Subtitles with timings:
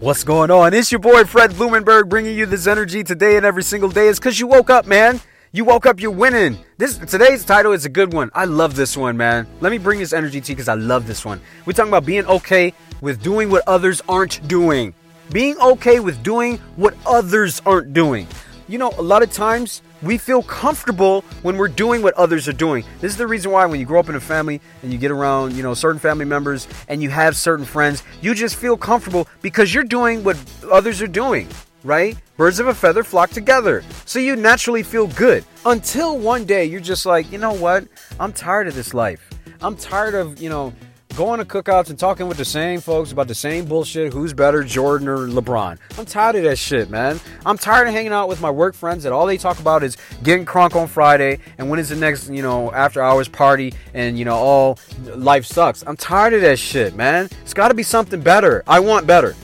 [0.00, 0.74] What's going on?
[0.74, 4.08] It's your boy Fred Blumenberg bringing you this energy today and every single day.
[4.08, 5.20] It's because you woke up, man.
[5.52, 6.58] You woke up, you're winning.
[6.78, 8.28] This today's title is a good one.
[8.34, 9.46] I love this one, man.
[9.60, 11.40] Let me bring this energy to you because I love this one.
[11.64, 14.94] We're talking about being okay with doing what others aren't doing.
[15.30, 18.26] Being okay with doing what others aren't doing.
[18.66, 22.52] You know, a lot of times we feel comfortable when we're doing what others are
[22.52, 22.84] doing.
[23.00, 25.10] This is the reason why when you grow up in a family and you get
[25.10, 29.26] around, you know, certain family members and you have certain friends, you just feel comfortable
[29.42, 30.36] because you're doing what
[30.70, 31.48] others are doing,
[31.82, 32.16] right?
[32.36, 33.82] Birds of a feather flock together.
[34.04, 37.86] So you naturally feel good until one day you're just like, you know what?
[38.20, 39.30] I'm tired of this life.
[39.60, 40.74] I'm tired of, you know,
[41.16, 44.64] going to cookouts and talking with the same folks about the same bullshit who's better,
[44.64, 45.78] Jordan or LeBron.
[45.96, 47.20] I'm tired of that shit, man.
[47.46, 49.96] I'm tired of hanging out with my work friends that all they talk about is
[50.24, 54.18] getting crunk on Friday and when is the next, you know, after hours party and,
[54.18, 54.78] you know, all
[55.14, 55.84] life sucks.
[55.86, 57.28] I'm tired of that shit, man.
[57.42, 58.64] It's got to be something better.
[58.66, 59.36] I want better.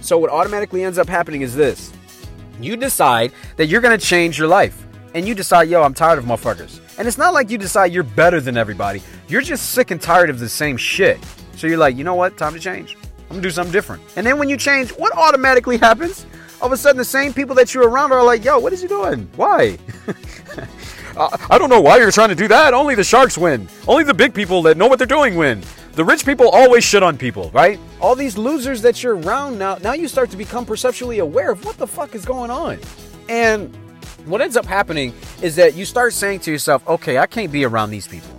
[0.00, 1.92] So, what automatically ends up happening is this
[2.60, 4.85] you decide that you're going to change your life
[5.16, 6.78] and you decide, yo, I'm tired of motherfuckers.
[6.98, 9.02] And it's not like you decide you're better than everybody.
[9.28, 11.18] You're just sick and tired of the same shit.
[11.56, 12.36] So you're like, you know what?
[12.36, 12.98] Time to change.
[13.22, 14.02] I'm gonna do something different.
[14.16, 16.26] And then when you change, what automatically happens?
[16.60, 18.82] All of a sudden, the same people that you're around are like, yo, what is
[18.82, 19.26] he doing?
[19.36, 19.78] Why?
[21.16, 22.74] uh, I don't know why you're trying to do that.
[22.74, 23.68] Only the sharks win.
[23.88, 25.62] Only the big people that know what they're doing win.
[25.92, 27.80] The rich people always shit on people, right?
[28.02, 31.64] All these losers that you're around now, now you start to become perceptually aware of
[31.64, 32.78] what the fuck is going on.
[33.30, 33.74] And
[34.26, 37.64] what ends up happening is that you start saying to yourself, okay, I can't be
[37.64, 38.30] around these people.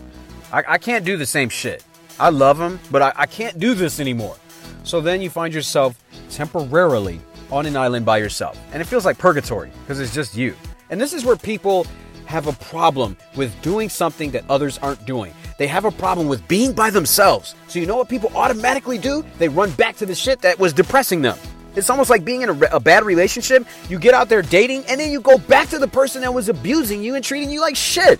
[0.51, 1.83] I, I can't do the same shit.
[2.19, 4.35] I love them, but I, I can't do this anymore.
[4.83, 7.19] So then you find yourself temporarily
[7.51, 8.59] on an island by yourself.
[8.71, 10.55] And it feels like purgatory because it's just you.
[10.89, 11.85] And this is where people
[12.25, 15.33] have a problem with doing something that others aren't doing.
[15.57, 17.55] They have a problem with being by themselves.
[17.67, 19.25] So you know what people automatically do?
[19.37, 21.37] They run back to the shit that was depressing them.
[21.77, 23.63] It's almost like being in a, a, bad relationship.
[23.87, 26.49] You get out there dating, and then you go back to the person that was
[26.49, 28.19] abusing you and treating you like shit,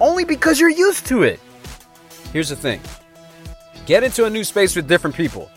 [0.00, 1.38] only because you're used to it.
[2.32, 2.80] Here's the thing
[3.86, 5.48] get into a new space with different people.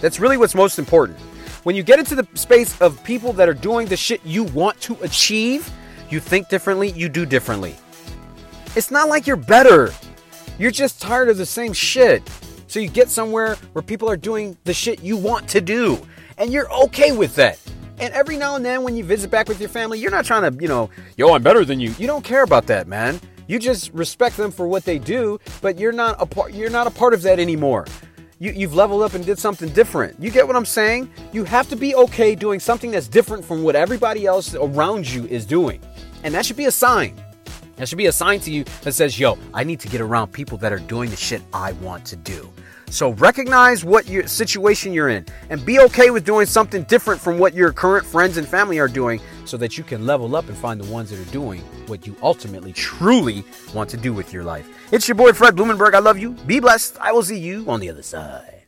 [0.00, 1.18] That's really what's most important.
[1.64, 4.80] When you get into the space of people that are doing the shit you want
[4.80, 5.70] to achieve,
[6.08, 7.76] you think differently, you do differently.
[8.74, 9.92] It's not like you're better.
[10.58, 12.22] You're just tired of the same shit.
[12.68, 16.00] So you get somewhere where people are doing the shit you want to do
[16.40, 17.60] and you're okay with that.
[18.00, 20.50] And every now and then when you visit back with your family, you're not trying
[20.50, 21.94] to, you know, yo, I'm better than you.
[21.98, 23.20] You don't care about that, man.
[23.46, 26.86] You just respect them for what they do, but you're not a part you're not
[26.86, 27.86] a part of that anymore.
[28.38, 30.18] You, you've leveled up and did something different.
[30.18, 31.10] You get what I'm saying?
[31.32, 35.26] You have to be okay doing something that's different from what everybody else around you
[35.26, 35.78] is doing.
[36.22, 37.20] And that should be a sign.
[37.76, 40.32] That should be a sign to you that says, yo, I need to get around
[40.32, 42.50] people that are doing the shit I want to do.
[42.90, 47.38] So recognize what your situation you're in and be okay with doing something different from
[47.38, 50.56] what your current friends and family are doing so that you can level up and
[50.56, 54.42] find the ones that are doing what you ultimately truly want to do with your
[54.42, 54.68] life.
[54.92, 55.94] It's your boy Fred Blumenberg.
[55.94, 56.30] I love you.
[56.46, 56.98] Be blessed.
[57.00, 58.59] I will see you on the other side.